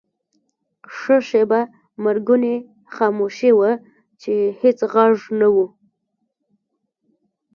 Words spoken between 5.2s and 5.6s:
نه و.